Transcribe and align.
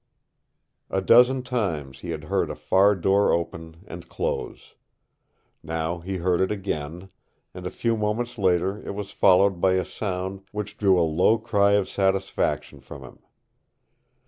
A 0.89 0.99
dozen 0.99 1.43
times 1.43 1.99
he 1.99 2.09
had 2.09 2.23
heard 2.23 2.49
a 2.49 2.55
far 2.55 2.95
door 2.95 3.31
open 3.31 3.83
and 3.87 4.09
close. 4.09 4.73
Now 5.61 5.99
he 5.99 6.17
heard 6.17 6.41
it 6.41 6.51
again, 6.51 7.09
and 7.53 7.67
a 7.67 7.69
few 7.69 7.95
moments 7.95 8.39
later 8.39 8.81
it 8.81 8.95
was 8.95 9.11
followed 9.11 9.61
by 9.61 9.73
a 9.73 9.85
sound 9.85 10.41
which 10.51 10.75
drew 10.75 10.99
a 10.99 11.05
low 11.07 11.37
cry 11.37 11.73
of 11.73 11.87
satisfaction 11.87 12.79
from 12.79 13.03
him. 13.03 13.19